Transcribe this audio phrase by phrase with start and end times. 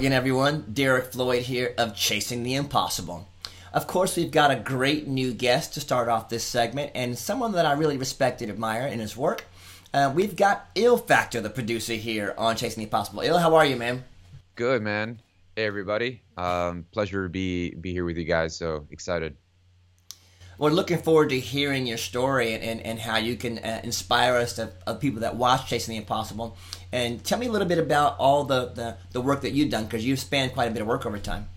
[0.00, 0.64] Again, everyone.
[0.72, 3.28] Derek Floyd here of Chasing the Impossible.
[3.74, 7.52] Of course, we've got a great new guest to start off this segment, and someone
[7.52, 9.44] that I really respect and admire in his work.
[9.92, 13.20] Uh, we've got Ill Factor, the producer here on Chasing the Impossible.
[13.20, 14.02] Ill, how are you, man?
[14.54, 15.20] Good, man.
[15.54, 16.22] Hey, everybody.
[16.34, 18.56] Um, pleasure to be be here with you guys.
[18.56, 19.36] So excited.
[20.56, 24.36] We're looking forward to hearing your story and, and, and how you can uh, inspire
[24.36, 26.56] us to, of people that watch Chasing the Impossible.
[26.92, 29.84] And tell me a little bit about all the, the, the work that you've done
[29.84, 31.48] because you've spanned quite a bit of work over time.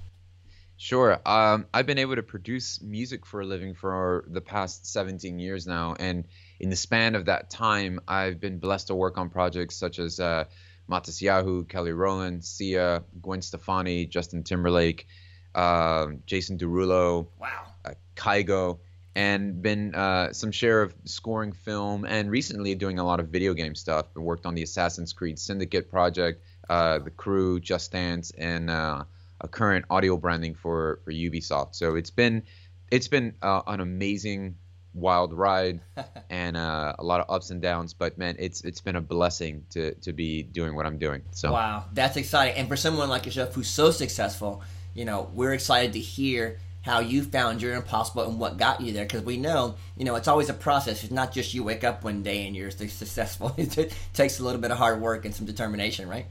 [0.78, 1.20] Sure.
[1.25, 5.66] Um, I've been able to produce music for a living for the past 17 years
[5.66, 5.95] now.
[5.98, 6.25] And
[6.59, 10.20] in the span of that time, I've been blessed to work on projects such as
[10.20, 10.45] uh,
[10.90, 15.08] Matisyahu, Kelly Rowland, Sia, Gwen Stefani, Justin Timberlake,
[15.56, 17.68] uh, Jason Derulo, wow.
[17.86, 18.80] uh, Kygo,
[19.16, 23.53] and been uh, some share of scoring film and recently doing a lot of video
[23.53, 24.08] game stuff.
[24.16, 29.03] I worked on the Assassin's Creed Syndicate project, uh, The Crew, Just Dance, and uh,
[29.39, 31.75] a current audio branding for for Ubisoft.
[31.75, 32.44] So it's been
[32.91, 34.56] it's been uh, an amazing
[34.94, 35.81] wild ride
[36.30, 37.94] and uh, a lot of ups and downs.
[37.94, 41.22] But man, it's it's been a blessing to to be doing what I'm doing.
[41.31, 42.56] So wow, that's exciting.
[42.56, 47.00] And for someone like yourself who's so successful, you know, we're excited to hear how
[47.00, 49.06] you found your impossible and what got you there.
[49.06, 51.03] Because we know you know it's always a process.
[51.03, 53.56] It's not just you wake up one day and you're successful.
[53.58, 56.28] It takes a little bit of hard work and some determination right?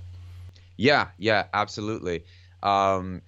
[0.77, 2.25] Yeah yeah absolutely.
[2.63, 3.23] Um,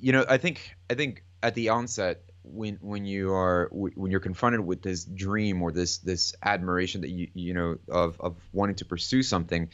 [0.00, 4.20] you know i think i think at the onset when when you are when you're
[4.20, 8.76] confronted with this dream or this this admiration that you you know of of wanting
[8.76, 9.68] to pursue something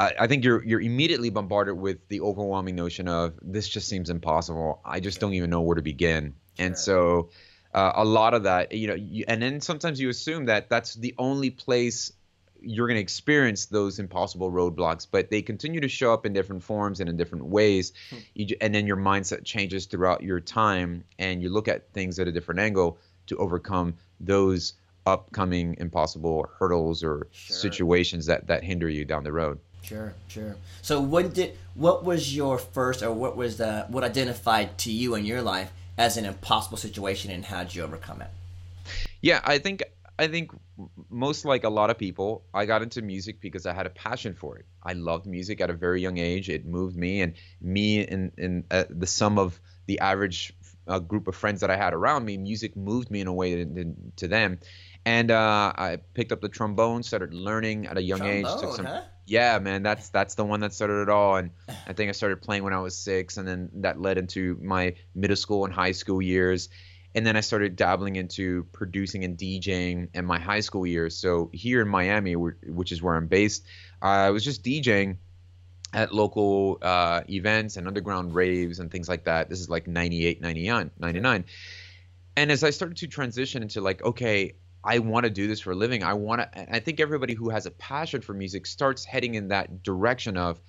[0.00, 4.10] I, I think you're you're immediately bombarded with the overwhelming notion of this just seems
[4.10, 6.66] impossible I just don't even know where to begin sure.
[6.66, 7.30] and so
[7.74, 10.94] uh, a lot of that you know you, and then sometimes you assume that that's
[10.94, 12.12] the only place
[12.62, 16.62] you're going to experience those impossible roadblocks, but they continue to show up in different
[16.62, 17.94] forms and in different ways.
[18.10, 18.16] Hmm.
[18.34, 22.28] You, and then your mindset changes throughout your time, and you look at things at
[22.28, 24.74] a different angle to overcome those
[25.06, 27.56] upcoming impossible hurdles or sure.
[27.56, 29.58] situations that that hinder you down the road.
[29.82, 30.56] Sure, sure.
[30.82, 35.14] So, what did what was your first, or what was the what identified to you
[35.14, 38.28] in your life as an impossible situation, and how did you overcome it?
[39.20, 39.82] Yeah, I think
[40.18, 40.52] I think
[41.08, 44.34] most like a lot of people, I got into music because I had a passion
[44.34, 44.66] for it.
[44.82, 46.50] I loved music at a very young age.
[46.50, 50.52] It moved me, and me and, and uh, the sum of the average
[50.86, 53.64] uh, group of friends that I had around me, music moved me in a way
[53.64, 54.58] to, to them.
[55.06, 58.60] And uh, I picked up the trombone, started learning at a young trombone, age.
[58.60, 59.02] Took some, huh?
[59.26, 61.36] Yeah, man, that's that's the one that started it all.
[61.36, 61.50] And
[61.86, 64.94] I think I started playing when I was six, and then that led into my
[65.14, 66.68] middle school and high school years
[67.14, 71.16] and then I started dabbling into producing and DJing in my high school years.
[71.16, 73.66] So here in Miami, which is where I'm based,
[74.00, 75.16] I was just DJing
[75.92, 79.48] at local uh, events and underground raves and things like that.
[79.48, 81.44] This is like 98, 99, 99.
[82.36, 85.72] And as I started to transition into like, okay, I want to do this for
[85.72, 86.02] a living.
[86.02, 89.48] I want to, I think everybody who has a passion for music starts heading in
[89.48, 90.60] that direction of,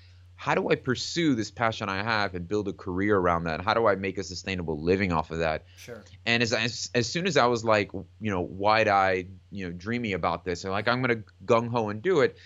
[0.41, 3.61] how do I pursue this passion I have and build a career around that?
[3.61, 5.65] How do I make a sustainable living off of that?
[5.77, 6.03] Sure.
[6.25, 9.71] And as as, as soon as I was like, you know, wide eyed, you know,
[9.71, 12.37] dreamy about this, and like I'm gonna gung ho and do it.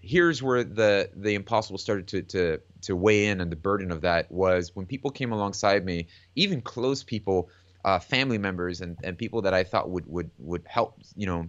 [0.00, 4.00] Here's where the the impossible started to to to weigh in, and the burden of
[4.00, 7.48] that was when people came alongside me, even close people,
[7.86, 11.48] uh, family members, and and people that I thought would would would help, you know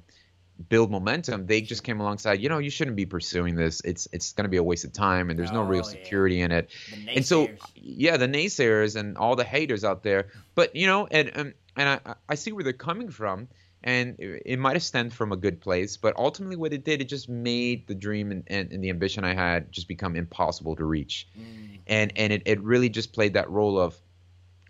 [0.70, 2.42] build momentum, they just came alongside.
[2.42, 3.82] You know, you shouldn't be pursuing this.
[3.82, 6.46] It's it's going to be a waste of time, and there's no real security yeah.
[6.46, 6.70] in it.
[7.08, 10.28] And so, yeah, the naysayers and all the haters out there.
[10.56, 13.48] But you know, and and, and I I see where they're coming from,
[13.84, 17.02] and it, it might have stemmed from a good place, but ultimately, what it did,
[17.02, 20.76] it just made the dream and, and, and the ambition I had just become impossible
[20.78, 21.78] to reach, mm.
[21.86, 23.96] and and it, it really just played that role of,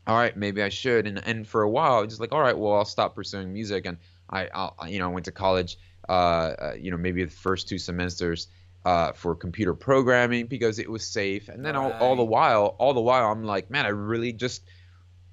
[0.07, 2.73] all right, maybe I should, and and for a while, just like, all right, well,
[2.73, 3.97] I'll stop pursuing music and
[4.29, 5.77] I, I you know, I went to college,
[6.07, 8.47] uh, uh, you know, maybe the first two semesters
[8.85, 12.93] uh, for computer programming because it was safe, and then all, all the while, all
[12.93, 14.63] the while, I'm like, man, I really just,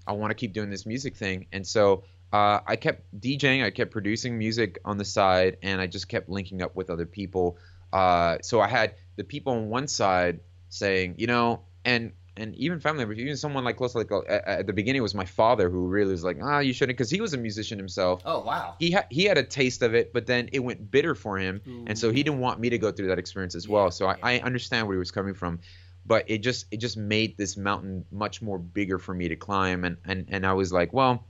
[0.06, 2.04] I want to keep doing this music thing, and so.
[2.32, 6.28] Uh, I kept DJing, I kept producing music on the side, and I just kept
[6.28, 7.58] linking up with other people.
[7.92, 12.80] Uh, so I had the people on one side saying, you know, and and even
[12.80, 15.86] family members, even someone like close, like uh, at the beginning was my father, who
[15.86, 18.22] really was like, ah, you shouldn't, because he was a musician himself.
[18.24, 18.74] Oh wow.
[18.78, 21.60] He had he had a taste of it, but then it went bitter for him,
[21.66, 21.84] Ooh.
[21.86, 23.90] and so he didn't want me to go through that experience as yeah, well.
[23.90, 24.16] So yeah.
[24.22, 25.60] I, I understand where he was coming from,
[26.04, 29.84] but it just it just made this mountain much more bigger for me to climb,
[29.84, 31.24] and and and I was like, well,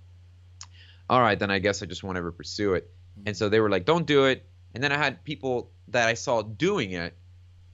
[1.11, 2.91] all right, then I guess I just won't ever pursue it.
[3.19, 3.29] Mm-hmm.
[3.29, 4.47] And so they were like, don't do it.
[4.75, 7.15] And then I had people that I saw doing it,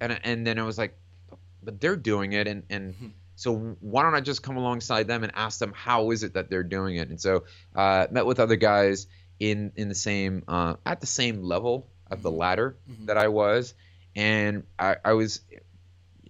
[0.00, 0.96] and and then I was like,
[1.62, 5.32] but they're doing it, and and so why don't I just come alongside them and
[5.34, 7.08] ask them how is it that they're doing it?
[7.08, 7.44] And so
[7.74, 9.06] uh, met with other guys
[9.38, 12.76] in in the same uh, at the same level of the ladder
[13.06, 13.72] that I was,
[14.14, 15.40] and I, I was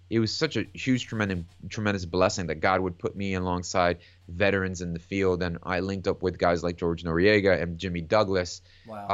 [0.09, 3.99] it was such a huge tremendous tremendous blessing that God would put me alongside
[4.29, 8.03] veterans in the field and I linked up with guys like George Noriega and Jimmy
[8.03, 9.07] Douglas Wow.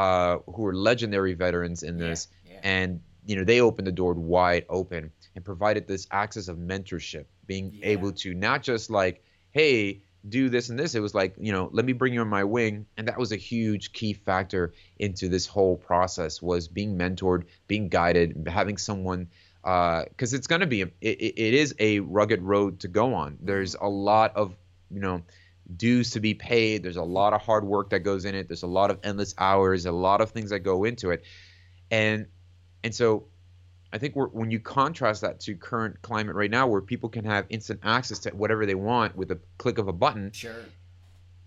[0.46, 2.60] uh, who are legendary veterans in this yeah.
[2.62, 7.26] and you know they opened the door wide open and provided this access of mentorship
[7.46, 7.88] being Yeah.
[7.90, 9.22] able to not just like
[9.52, 10.96] hey do this and this.
[10.96, 12.86] It was like you know let me bring you on my wing.
[12.96, 17.88] And that was a huge key factor into this whole process was being mentored being
[17.88, 19.28] guided having someone
[19.62, 22.88] uh, because it's going to be a, it, it it is a rugged road to
[22.88, 23.32] go on.
[23.32, 23.46] Mm-hmm.
[23.46, 24.56] There's a lot of
[24.90, 25.22] you know
[25.76, 26.82] dues to be paid.
[26.82, 27.12] There's a mm-hmm.
[27.12, 28.48] lot of hard work that goes in it.
[28.48, 31.24] There's a lot of endless hours a lot of things that go into it.
[31.90, 32.26] And
[32.82, 33.26] and so
[33.96, 37.24] I think we're, when you contrast that to current climate right now, where people can
[37.24, 40.54] have instant access to whatever they want with a click of a button, Sure.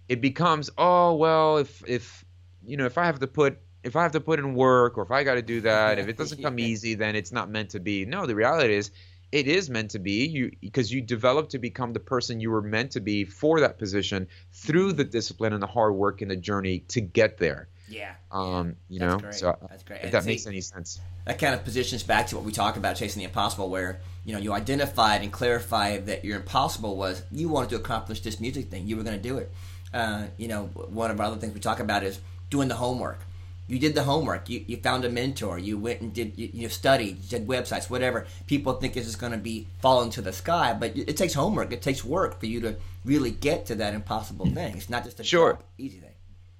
[0.07, 2.25] it becomes oh well if if
[2.65, 5.03] you know if I have to put if I have to put in work or
[5.03, 7.69] if I got to do that if it doesn't come easy then it's not meant
[7.71, 8.05] to be.
[8.05, 8.89] No, the reality is
[9.31, 12.63] it is meant to be you because you develop to become the person you were
[12.63, 16.35] meant to be for that position through the discipline and the hard work and the
[16.35, 17.67] journey to get there.
[17.87, 18.13] Yeah.
[18.31, 19.33] Um, you That's know, great.
[19.35, 19.97] so That's great.
[19.97, 20.99] if And that see- makes any sense.
[21.29, 24.33] That kind of positions back to what we talk about chasing the impossible where you
[24.33, 28.71] know you identified and clarified that your impossible was you wanted to accomplish this music
[28.71, 28.87] thing.
[28.87, 29.51] You were going to do it.
[29.93, 33.19] Uh, you know one of our other things we talk about is doing the homework.
[33.67, 34.49] You did the homework.
[34.49, 35.59] You, you found a mentor.
[35.59, 38.25] You went and did you, you studied you did websites whatever.
[38.47, 41.71] People think this is going to be falling to the sky but it takes homework.
[41.71, 42.75] It takes work for you to
[43.05, 44.77] really get to that impossible thing.
[44.77, 45.59] It's not just a Sure.
[45.77, 46.09] easy thing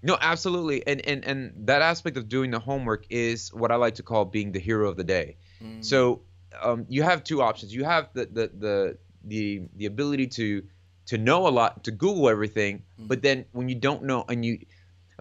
[0.02, 3.96] No, absolutely, and and and that aspect of doing the homework is what I like
[3.96, 5.38] to call being the hero of the day.
[5.62, 5.84] Mm.
[5.84, 6.22] So
[6.62, 7.74] um, you have two options.
[7.74, 10.64] You have the the the the the ability to
[11.08, 13.08] to know a lot, to Google everything, mm.
[13.08, 14.60] but then when you don't know and you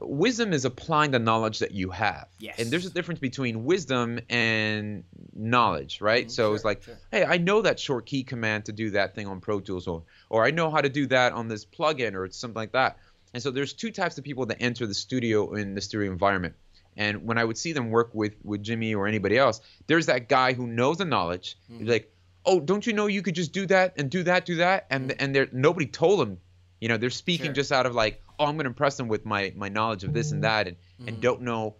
[0.00, 2.28] wisdom is applying the knowledge that you have.
[2.38, 2.58] Yes.
[2.58, 5.04] And there's a difference between wisdom and
[5.34, 6.26] knowledge, right?
[6.26, 6.98] Mm, so it's like, sure.
[7.10, 10.04] hey, I know that short key command to do that thing on Pro Tools, or
[10.30, 12.98] or I know how to do that on this plugin, or something like that.
[13.34, 16.54] And so there's two types of people that enter the studio in the studio environment.
[16.96, 20.28] And when I would see them work with with Jimmy or anybody else, there's that
[20.28, 21.56] guy who knows the knowledge.
[21.70, 21.78] Mm-hmm.
[21.80, 22.12] He's like,
[22.44, 25.14] oh, don't you know you could just do that and do that, do that, and
[25.20, 26.38] and there nobody told them.
[26.80, 27.48] You know, they're speaking Mm-hmm.
[27.50, 27.54] Sure.
[27.54, 30.12] just out of like, oh, I'm going to impress them with my my knowledge of
[30.12, 31.08] this and that, and Mm-hmm.
[31.08, 31.76] and don't know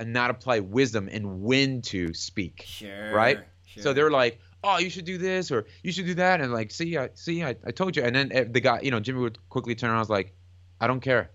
[0.00, 3.38] and not apply wisdom and when to speak sure right?
[3.66, 3.82] sure.
[3.84, 6.72] So they're like, "Oh, you should do this or you should do that," and like,
[6.72, 9.20] "See, I see, I, I told you." And then eh, the guy, you know, Jimmy
[9.20, 10.34] would quickly turn around, and was like,
[10.80, 11.30] "I don't care,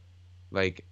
[0.51, 0.85] like,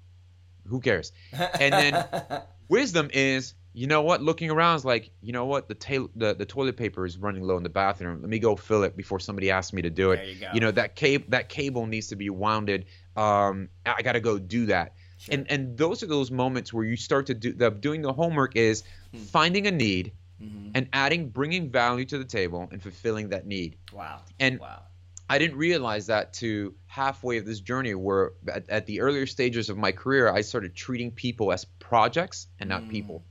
[0.68, 2.06] who cares?" And then
[2.70, 4.22] wisdom is, you know what?
[4.22, 5.68] Looking around is like, you know what?
[5.68, 8.22] The tail, the, the toilet paper is running low in the bathroom.
[8.22, 10.18] Let me go fill it before somebody asks me to do it.
[10.18, 10.60] There you go.
[10.60, 12.86] know that cable that cable needs to be wounded.
[13.16, 14.96] Um, I got to go do that.
[15.18, 15.36] Sure.
[15.36, 18.56] And and those are those moments where you start to do the doing the homework
[18.56, 19.18] is Hmm.
[19.24, 20.72] finding a need Mhm.
[20.76, 23.76] and adding bringing value to the table and fulfilling that need.
[23.92, 24.84] wow And wow
[25.30, 29.70] I didn't realize that to halfway of this journey where at, at the earlier stages
[29.70, 32.90] of my career I started treating people as projects and not Mm.
[32.90, 33.24] people.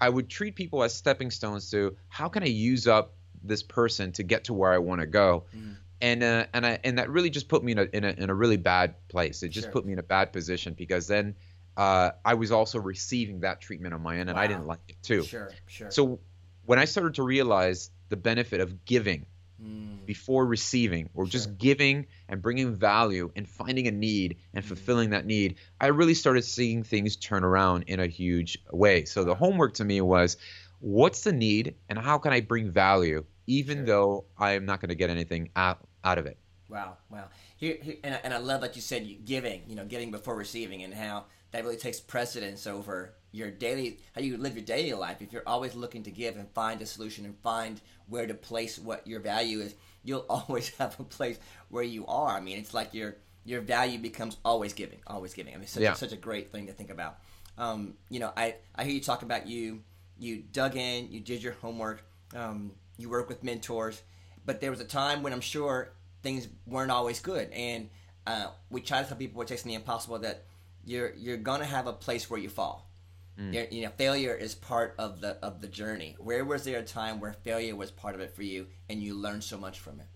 [0.00, 4.12] I would treat people as stepping stones to how can I use up this person
[4.12, 5.44] to get to where I want to go.
[5.56, 5.76] Mm.
[6.02, 8.30] And uh, and I and that really just put me in a, in a in
[8.30, 9.42] a really bad place.
[9.42, 9.72] It just Sure.
[9.72, 11.34] put me in a bad position because then
[11.76, 14.96] uh, I was also receiving that treatment on my end, and I didn't like it
[15.02, 15.22] too.
[15.22, 16.20] sure sure So
[16.64, 19.26] when I started to realize the benefit of giving
[19.62, 20.06] Mm.
[20.06, 21.30] before receiving, or Sure.
[21.30, 24.68] just giving and bringing value and finding a need and Mm.
[24.68, 29.04] fulfilling that need, I really started seeing things turn around in a huge way.
[29.04, 30.38] So the homework to me was,
[30.78, 33.86] what's the need and how can I bring value, even Sure.
[33.86, 36.38] though I am not going to get anything out, out of it.
[36.70, 37.28] Wow, wow.
[37.56, 40.36] Here, here and, I, and I love that you said giving, you know, giving before
[40.36, 44.92] receiving, and how that really takes precedence over your daily, how you live your daily
[44.94, 45.20] life.
[45.22, 48.78] If you're always looking to give and find a solution and find where to place
[48.78, 52.36] what your value is, you'll always have a place where you are.
[52.36, 55.54] I mean, it's like your your value becomes always giving, always giving.
[55.54, 55.94] I mean, it's such, Yeah.
[55.94, 57.18] such a great thing to think about.
[57.56, 59.82] Um, you know, I, I hear you talk about you,
[60.18, 62.04] you dug in, you did your homework,
[62.36, 64.02] um, you work with mentors,
[64.44, 67.88] but there was a time when I'm sure things weren't always good, and
[68.26, 70.44] uh, we try to tell people we're chasing the impossible that
[70.84, 72.89] you're you're gonna have a place where you fall.
[73.38, 76.16] You're- You know, failure is part of the of the journey.
[76.18, 79.14] Where was there a time where failure was part of it for you, and you
[79.14, 80.06] learned so much from it?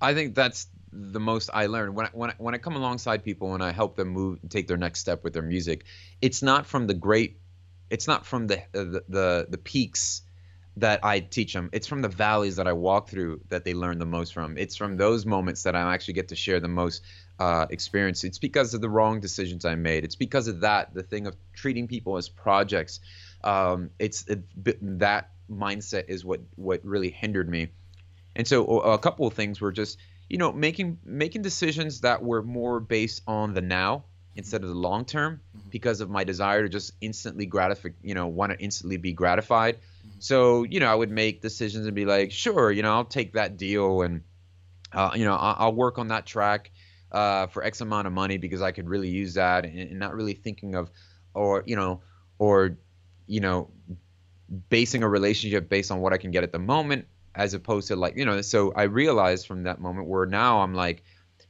[0.00, 3.24] I think that's the most I learned when I, when I, when I come alongside
[3.24, 5.84] people and I help them move take their next step with their music.
[6.22, 7.40] It's not from the great,
[7.90, 10.22] it's not from the uh, the the, the peaks
[10.76, 11.70] that I teach them.
[11.72, 14.56] It's from the valleys that I walk through that they learn the most from.
[14.56, 17.02] It's from those moments that I actually get to share the most
[17.38, 18.24] uh, experience.
[18.24, 20.04] It's because of the wrong decisions I made.
[20.04, 23.00] It's because of that, the thing of treating people as projects.
[23.44, 24.42] Um, it's it,
[24.98, 27.68] that mindset is what what really hindered me.
[28.36, 32.42] And so a couple of things were just you know making making decisions that were
[32.42, 34.04] more based on the now
[34.36, 35.68] instead of the long term mm-hmm.
[35.70, 39.76] because of my desire to just instantly gratify you know want to instantly be gratified
[39.76, 40.10] mm-hmm.
[40.20, 43.32] so you know i would make decisions and be like sure you know i'll take
[43.32, 44.22] that deal and
[44.92, 46.70] uh, you know I'll, I'll, work on that track
[47.12, 50.14] uh, for x amount of money because i could really use that and, and not
[50.14, 50.90] really thinking of
[51.34, 52.00] or you know
[52.38, 52.76] or
[53.26, 53.70] you know
[54.68, 57.96] basing a relationship based on what i can get at the moment as opposed to
[57.96, 61.02] like you know so i realized from that moment where now i'm like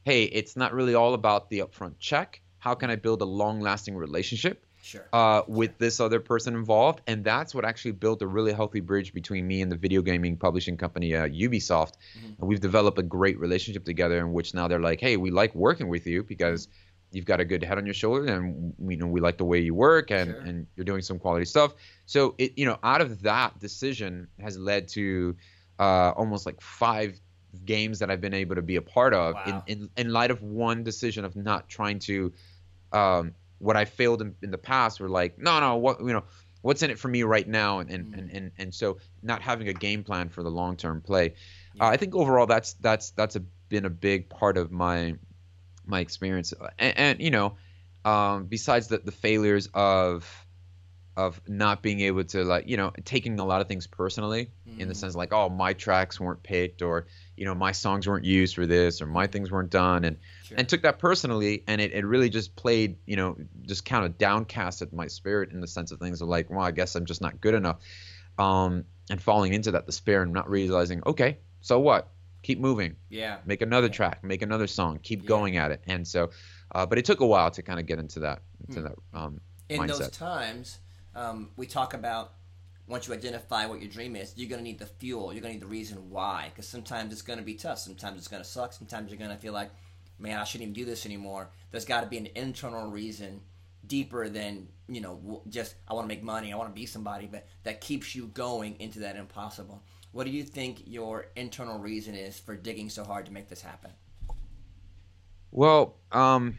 [0.03, 2.41] hey it's not really all about the upfront check.
[2.57, 5.07] How can i build a long lasting relationship sure.
[5.13, 9.13] uh, with this other person involved and that's what actually built a really healthy bridge
[9.13, 12.33] between me and the video gaming publishing company uh, ubisoft mm-hmm.
[12.39, 15.53] and we've developed a great relationship together in which now they're like hey we like
[15.55, 16.75] working with you because mm-hmm
[17.11, 19.59] you've got a good head on your shoulder and you know we like the way
[19.59, 20.39] you work and sure.
[20.41, 21.73] and you're doing some quality stuff
[22.05, 25.35] so it you know out of that decision has led to
[25.79, 27.19] uh, almost like five
[27.65, 29.63] games that I've been able to be a part of wow.
[29.67, 32.33] in, in, in light of one decision of not trying to
[32.91, 36.23] um, what I failed in, in the past were like no no what you know
[36.61, 38.17] what's in it for me right now and and, mm.
[38.17, 41.35] and, and, and so not having a game plan for the long term play
[41.75, 41.85] yeah.
[41.85, 45.15] uh, I think overall that's that's that's a, been a big part of my
[45.85, 47.55] my experience and, and you know
[48.05, 50.47] um, besides the, the failures of
[51.19, 54.79] of not being able to like you know taking a lot of things personally mm.
[54.79, 54.97] in the mm.
[54.97, 58.65] sense like oh my tracks weren't picked or you know my songs weren't used for
[58.65, 60.57] this or my things weren't done and sure.
[60.57, 64.17] and took that personally and it, it really just played you know just kind of
[64.17, 67.21] downcasted my spirit in the sense of things of like well i guess i'm just
[67.21, 67.79] not good enough
[68.37, 72.07] um and falling into that despair and not realizing okay so what
[72.43, 73.93] keep moving yeah make another yeah.
[73.93, 75.27] track make another song keep yeah.
[75.27, 76.29] going at it and so
[76.71, 78.85] uh, but it took a while to kind of get into that into hmm.
[78.85, 79.97] that um in mindset.
[79.97, 80.79] those times
[81.15, 82.33] um, we talk about
[82.87, 85.31] once you identify what your dream is, you're going to need the fuel.
[85.31, 86.49] You're going to need the reason why.
[86.49, 87.77] Because sometimes it's going to be tough.
[87.77, 88.73] Sometimes it's going to suck.
[88.73, 89.69] Sometimes you're going to feel like,
[90.17, 91.49] man, I shouldn't even do this anymore.
[91.71, 93.41] There's got to be an internal reason
[93.85, 97.27] deeper than, you know, just, I want to make money, I want to be somebody,
[97.27, 99.83] but that keeps you going into that impossible.
[100.11, 103.61] What do you think your internal reason is for digging so hard to make this
[103.61, 103.91] happen?
[105.51, 106.57] Well, um,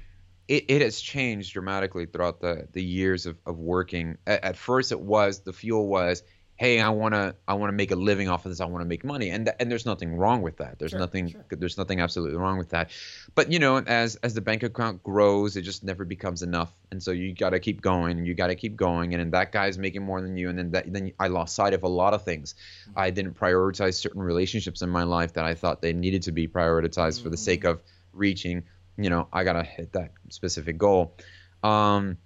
[0.50, 4.18] it, it has changed dramatically throughout the, the years of, of working.
[4.26, 6.24] At, at first, it was the fuel was,
[6.56, 8.60] hey, I want to I want to make a living off of this.
[8.60, 10.80] I want to make money, and th- and there's nothing wrong with that.
[10.80, 11.44] There's sure, nothing sure.
[11.50, 12.90] there's nothing absolutely wrong with that.
[13.36, 17.00] But you know, as as the bank account grows, it just never becomes enough, and
[17.00, 19.52] so you got to keep going, and you got to keep going, and then that
[19.52, 22.12] guy's making more than you, and then that then I lost sight of a lot
[22.12, 22.56] of things.
[22.88, 22.98] Mm-hmm.
[22.98, 26.48] I didn't prioritize certain relationships in my life that I thought they needed to be
[26.48, 27.22] prioritized mm-hmm.
[27.22, 27.70] for the sake mm.
[27.70, 28.64] of reaching
[28.96, 31.16] you know, I gotta hit that specific goal.
[31.62, 32.18] Um,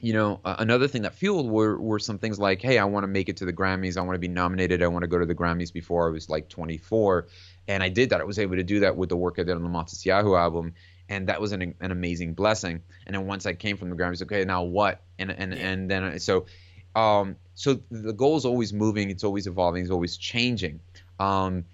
[0.00, 3.04] you know, uh, another thing that fueled were, were some things like, hey, I want
[3.04, 3.96] to make it to the Grammys.
[3.96, 4.82] I want to be nominated.
[4.82, 7.26] I want to go to the Grammys before I was like 24.
[7.66, 8.20] And I did that.
[8.20, 10.74] I was able to do that with the work I did on the Matisyahu album.
[11.08, 12.82] And that was an, an amazing blessing.
[13.06, 15.02] And then once I came from the Grammys, okay, now what?
[15.18, 16.46] And and and then so,
[16.94, 19.10] um, so the goal is always moving.
[19.10, 19.82] It's always evolving.
[19.82, 20.80] It's always changing.
[21.18, 21.64] Um,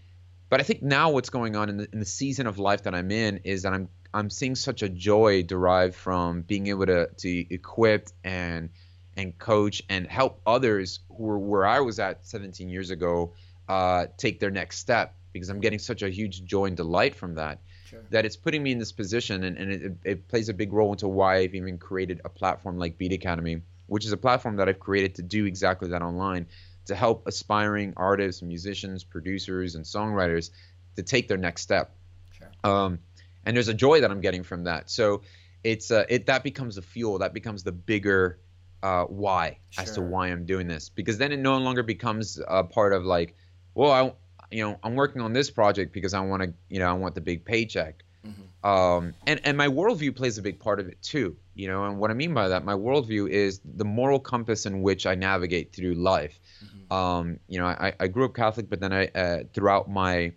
[0.49, 2.95] but I think now what's going on in the, in the season of life that
[2.95, 7.09] I'm in is that I'm I'm seeing such a joy derived from being able to
[7.09, 8.71] to equip and
[9.17, 13.33] and coach and help others who were where I was at 17 years ago
[13.69, 17.35] uh, take their next step because I'm getting such a huge joy and delight from
[17.35, 17.59] that.
[17.87, 18.01] Sure.
[18.11, 20.93] That it's putting me in this position and, and it, it plays a big role
[20.93, 24.69] into why I've even created a platform like Beat Academy, which is a platform that
[24.69, 26.47] I've created to do exactly that online
[26.87, 30.51] to help aspiring artists, musicians, producers, and songwriters
[30.97, 31.95] to take their next step.
[32.33, 32.51] Sure.
[32.63, 32.99] Um,
[33.47, 34.91] and there's a joy that I'm getting from that.
[34.91, 35.23] So
[35.63, 38.39] it's uh, it that becomes the fuel, that becomes the bigger
[38.83, 39.83] uh, why sure.
[39.83, 43.05] as to why I'm doing this, because then it no longer becomes a part of
[43.05, 43.35] like,
[43.75, 44.13] well, I
[44.51, 47.15] you know I'm working on this project because I want to you know I want
[47.15, 48.05] the big paycheck.
[48.27, 48.67] Mm-hmm.
[48.67, 51.85] Um, and and my worldview plays a big part of it too, you know.
[51.85, 55.15] And what I mean by that, my worldview is the moral compass in which I
[55.15, 56.39] navigate through life.
[56.65, 56.93] Mm-hmm.
[56.93, 60.33] Um, you know, I, I grew up Catholic, but then I uh, throughout my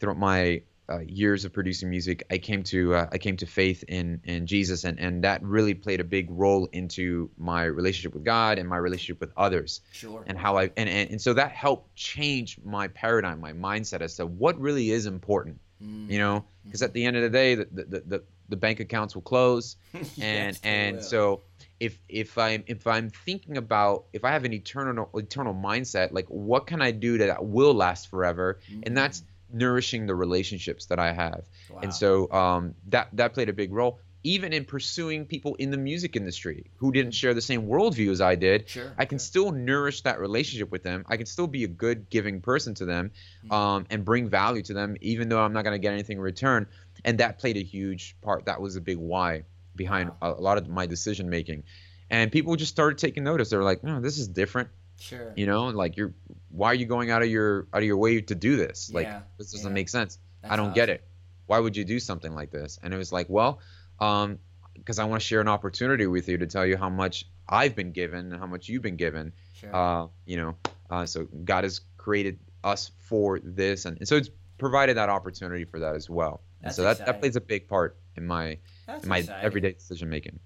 [0.00, 3.84] throughout my uh, years of producing music, I came to uh, I came to faith
[3.88, 8.24] in in Jesus, and and that really played a big role into my relationship with
[8.24, 9.80] God and my relationship with others.
[9.92, 10.24] Sure.
[10.26, 14.16] And how I and and, and so that helped change my paradigm, my mindset as
[14.16, 15.60] to what really is important.
[15.82, 16.10] Mm.
[16.10, 16.84] You know, because mm-hmm.
[16.86, 20.06] at the end of the day, the the, the, the bank accounts will close, and
[20.16, 21.02] yes, and will.
[21.02, 21.42] so
[21.80, 26.26] if if I'm if I'm thinking about if I have an eternal eternal mindset, like
[26.28, 28.80] what can I do that will last forever, mm-hmm.
[28.84, 29.22] and that's
[29.54, 31.44] nourishing the relationships that I have.
[31.70, 31.80] Wow.
[31.82, 35.76] And so um, that that played a big role even in pursuing people in the
[35.76, 39.52] music industry who didn't share the same worldview as I did, sure, I can still
[39.52, 41.04] nourish that relationship with them.
[41.06, 43.12] I can still be a good, giving person to them,
[43.44, 43.52] mm-hmm.
[43.52, 46.22] um, and bring value to them, even though I'm not going to get anything in
[46.22, 46.66] return.
[47.04, 48.46] And that played a huge part.
[48.46, 49.44] That was a big why
[49.76, 50.16] behind wow.
[50.32, 51.64] a, a, lot of my decision making.
[52.08, 53.50] And people just started taking notice.
[53.50, 55.32] They're like, "No, this is different." Sure.
[55.36, 56.14] You know, like you're.
[56.50, 58.90] Why are you going out of your out of your way to do this?
[58.90, 58.96] Yeah.
[58.96, 59.74] Like this doesn't yeah.
[59.74, 60.18] make sense.
[60.42, 60.74] That's I don't awesome.
[60.74, 61.04] get it.
[61.46, 62.78] Why would you do something like this?
[62.82, 63.60] And it was like, well,
[64.00, 64.38] um,
[64.74, 67.74] because I want to share an opportunity with you to tell you how much I've
[67.74, 69.32] been given and how much you've been given.
[69.54, 69.74] Sure.
[69.74, 70.56] Uh, you know,
[70.90, 75.64] uh, so God has created us for this, and, and, so it's provided that opportunity
[75.64, 76.40] for that as well.
[76.62, 77.12] That's so that, exciting.
[77.12, 79.44] that plays a big part in my That's in my exciting.
[79.44, 80.40] everyday decision making.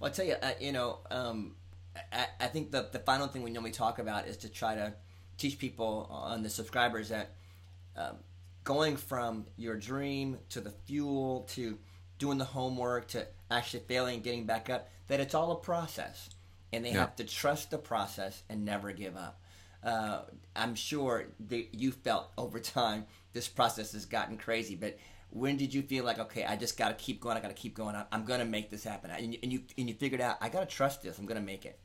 [0.00, 1.54] Well, I tell you, uh, you know, um,
[2.12, 4.94] I, I think the the final thing we normally talk about is to try to
[5.38, 7.32] teach people on the subscribers that
[7.96, 8.16] um,
[8.64, 11.78] going from your dream to the fuel to
[12.18, 16.30] doing the homework to actually failing and getting back up, that it's all a process.
[16.72, 17.00] And they Yeah.
[17.00, 19.40] have to trust the process and never give up.
[19.82, 20.22] Uh,
[20.54, 24.96] I'm sure that you felt over time this process has gotten crazy, but
[25.32, 27.54] when did you feel like, okay, I just got to keep going, I got to
[27.54, 29.10] keep going, I'm going to make this happen?
[29.10, 31.40] And you, and you, and you figured out, I got to trust this, I'm going
[31.40, 31.78] to make it.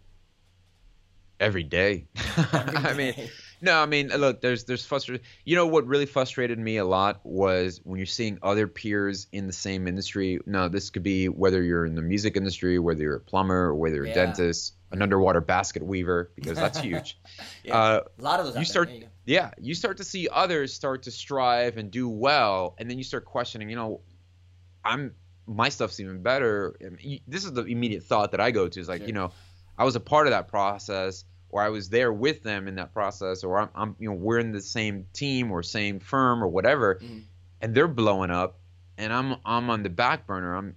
[1.40, 2.08] Every day.
[2.52, 3.14] Every I mean,
[3.62, 5.24] no, I mean, look, there's there's frustration.
[5.46, 9.46] You know what really frustrated me a lot was when you're seeing other peers in
[9.46, 10.40] the same industry.
[10.48, 13.76] No, this could be whether you're in the music industry, whether you're a plumber, or
[13.76, 17.20] whether you're a dentist, an underwater basket weaver, because that's huge.
[17.64, 17.78] Yeah.
[17.78, 18.56] uh, a lot of those.
[18.58, 18.98] you start- There.
[18.98, 19.08] You.
[19.28, 23.04] Yeah, you start to see others start to strive and do well, and then you
[23.04, 23.70] start questioning.
[23.70, 24.02] You know,
[24.84, 25.14] I'm
[25.46, 26.76] my stuff's even better.
[26.82, 29.08] I mean, you- This is the immediate thought that I go to is like, Sure.
[29.08, 29.32] you know,
[29.78, 32.94] I was a part of that process, or I was there with them in that
[32.94, 36.48] process, or I'm, I'm you know, we're in the same team or same firm or
[36.48, 37.24] whatever, Mhm.
[37.62, 38.60] and they're blowing up,
[38.98, 40.56] and I'm I'm on the back burner.
[40.56, 40.76] I'm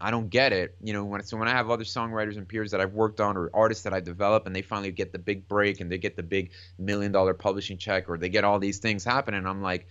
[0.00, 0.76] I, don't get it.
[0.82, 3.36] You know, when so when I have other songwriters and peers that I've worked on
[3.36, 6.16] or artists that I develop and they finally get the big break and they get
[6.16, 9.86] the big million dollar publishing check or they get all these things happening, I'm like,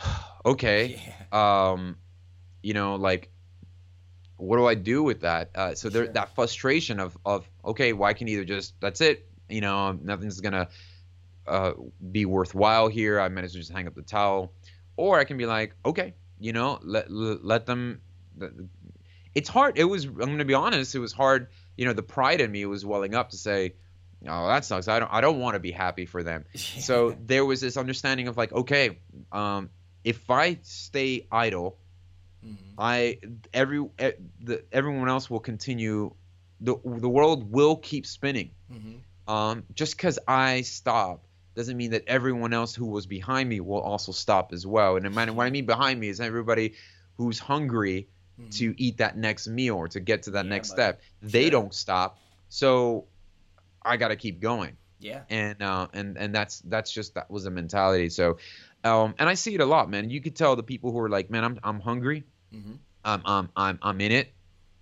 [0.46, 1.00] okay,
[1.32, 1.70] Yeah.
[1.72, 1.96] um,
[2.62, 3.30] you know, like,
[4.36, 5.50] what do I do with that?
[5.54, 6.12] Uh, so there, Sure.
[6.14, 10.40] that frustration of of okay, well, I can either just that's it, you know, nothing's
[10.40, 10.68] gonna
[11.46, 11.72] uh,
[12.12, 13.18] be worthwhile here.
[13.18, 14.52] I might as well just hang up the towel,
[14.96, 18.00] or I can be like, okay, you know, let let, let them.
[19.34, 19.78] It's hard.
[19.78, 20.04] It was.
[20.04, 20.94] I'm gonna be honest.
[20.94, 21.48] It was hard.
[21.76, 23.74] You know, the pride in me was welling up to say,
[24.26, 24.88] "Oh, that sucks.
[24.88, 25.12] I don't.
[25.12, 28.52] I don't want to be happy for them." So there was this understanding of like,
[28.52, 28.98] okay,
[29.32, 29.70] um,
[30.04, 31.78] if I stay idle,
[32.44, 32.56] Mhm.
[32.78, 33.18] I
[33.52, 33.78] every
[34.40, 36.14] the, everyone else will continue.
[36.60, 38.50] the The world will keep spinning.
[38.72, 39.00] Mhm.
[39.32, 43.80] Um, just because I stop doesn't mean that everyone else who was behind me will
[43.80, 44.96] also stop as well.
[44.96, 46.74] And what I mean behind me is everybody
[47.16, 48.08] who's hungry
[48.52, 51.00] To eat that next meal or to get to that Yeah, next step.
[51.20, 51.50] They Sure.
[51.50, 53.06] don't stop, so
[53.82, 55.22] I got to keep going yeah.
[55.30, 58.08] and uh, and and that's that's just that was a mentality.
[58.10, 58.38] So,
[58.84, 60.10] um, and I see it a lot, man.
[60.10, 62.74] You could tell the people who are like, man, I'm I'm hungry, hmm
[63.04, 64.34] I'm I'm I'm I'm in it,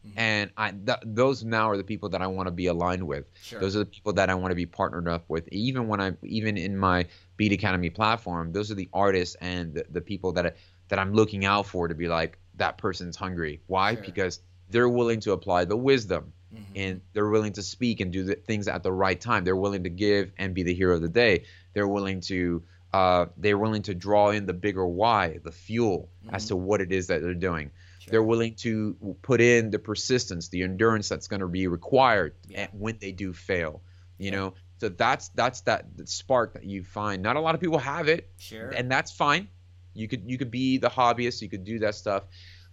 [0.06, 0.12] Mhm.
[0.16, 3.30] and I th- those now are the people that I want to be aligned with.
[3.42, 3.60] Sure.
[3.60, 5.48] Those are the people that I want to be partnered up with.
[5.52, 9.84] Even when I even in my Beat Academy platform, those are the artists and the,
[9.90, 10.52] the people that I,
[10.88, 13.60] that I'm looking out for to be like that person's hungry.
[13.66, 13.94] Why?
[13.94, 14.04] Sure.
[14.04, 14.40] Because
[14.70, 16.64] they're willing to apply the wisdom Mhm.
[16.76, 19.44] and they're willing to speak and do the things at the right time.
[19.44, 21.44] They're willing to give and be the hero of the day.
[21.74, 26.44] They're willing to uh, they're willing to draw in the bigger why, the fuel as
[26.44, 26.48] Mhm.
[26.48, 27.70] to what it is that they're doing.
[27.98, 28.10] Sure.
[28.12, 32.68] They're willing to put in the persistence, the endurance that's going to be required Yeah.
[32.72, 33.82] when they do fail.
[34.16, 34.36] You Yeah.
[34.36, 37.22] know, so that's that's that that spark that you find.
[37.22, 38.70] Not a lot of people have it, Sure.
[38.70, 39.48] and that's fine.
[39.96, 42.24] You could you could be the hobbyist, you could do that stuff,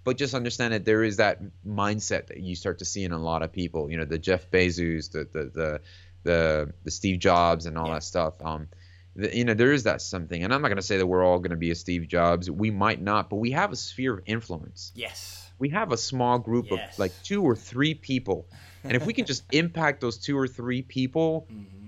[0.03, 3.17] but just understand that there is that mindset that you start to see in a
[3.17, 3.89] lot of people.
[3.89, 5.81] You know, the Jeff Bezos, the the the
[6.23, 7.95] the, the Steve Jobs, and all Yeah.
[7.95, 8.36] that stuff.
[8.41, 8.69] Um,
[9.15, 11.23] the, you know, there is that something, and I'm not going to say that we're
[11.23, 12.49] all going to be a Steve Jobs.
[12.49, 14.91] We might not, but we have a sphere of influence.
[14.95, 15.51] yes.
[15.59, 16.93] We have a small group Yes.
[16.93, 18.47] of like two or three people,
[18.83, 21.82] and if we can just impact those two or three people, hmm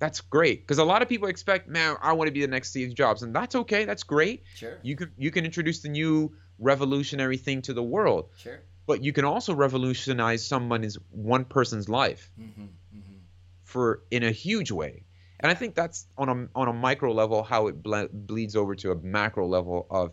[0.00, 0.62] that's great.
[0.62, 3.22] Because a lot of people expect, man, I want to be the next Steve Jobs,
[3.22, 3.84] and that's okay.
[3.84, 4.42] That's great.
[4.56, 4.78] Sure.
[4.82, 8.60] You can you can introduce the new revolutionary thing to the world, Sure.
[8.86, 13.18] but you can also revolutionize someone's one person's life hmm hmm
[13.64, 15.04] for in a huge way.
[15.38, 18.74] And I think that's on a on a micro level how it ble- bleeds over
[18.76, 20.12] to a macro level of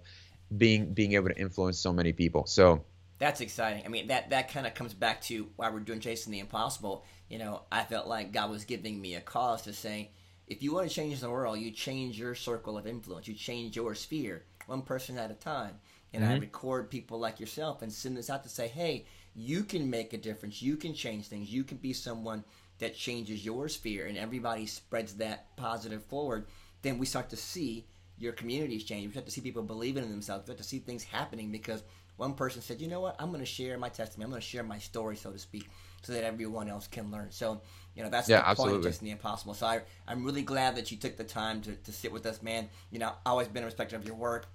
[0.55, 2.45] being being able to influence so many people.
[2.45, 2.85] So
[3.19, 3.83] That's exciting.
[3.85, 7.03] I mean, that that kind of comes back to why we're doing Chasing the Impossible.
[7.29, 10.11] You know, I felt like God was giving me a cause to say,
[10.47, 13.75] if you want to change the world, you change your circle of influence, you change
[13.75, 15.75] your sphere, one person at a time.
[16.13, 16.33] And mm-hmm.
[16.33, 20.13] I record people like yourself and send this out to say, hey, you can make
[20.13, 22.43] a difference, you can change things, you can be someone
[22.79, 26.45] that changes your sphere, and everybody spreads that positive forward.
[26.81, 27.85] Then we start to see
[28.19, 29.07] your communities change.
[29.07, 30.43] We start to see people believing in themselves.
[30.43, 31.83] We start to see things happening because
[32.17, 34.25] one person said, you know what, I'm going to share my testimony.
[34.25, 35.69] I'm going to share my story, so to speak,
[36.01, 37.27] so that everyone else can learn.
[37.29, 37.61] So,
[37.95, 38.75] you know, that's yeah, the absolutely.
[38.75, 39.53] point of just the impossible.
[39.53, 42.41] So I, I'm really glad that you took the time to, to sit with us,
[42.41, 42.69] man.
[42.91, 44.47] You know, i always been a respecter of your work,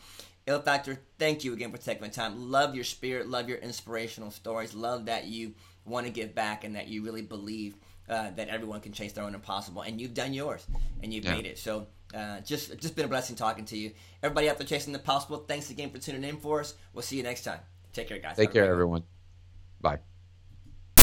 [0.47, 2.51] Ill Factor, thank you again for taking the time.
[2.51, 5.55] Love your spirit, love your inspirational stories, love that you
[5.85, 7.75] want to give back and that you really believe
[8.09, 9.83] uh, that everyone can chase their own impossible.
[9.83, 10.65] And you've done yours
[11.03, 11.35] and you've yeah.
[11.35, 11.59] made it.
[11.59, 13.93] So uh, just just been a blessing talking to you.
[14.23, 16.75] Everybody out there chasing the possible, thanks again for tuning in for us.
[16.93, 17.59] We'll see you next time.
[17.93, 18.37] Take care, guys.
[18.37, 19.03] Take care, everyone.
[19.81, 19.99] Bye.